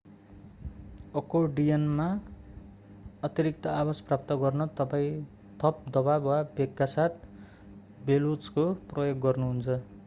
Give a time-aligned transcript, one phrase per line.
[1.15, 2.07] अकोर्डियनमा
[3.23, 5.21] अतिरिक्त आवाज प्राप्त गर्न तपाईं
[5.63, 7.23] थप दवाब वा वेगका साथ
[8.05, 9.81] बेलोजको प्रयोग गर्नुहुन्छ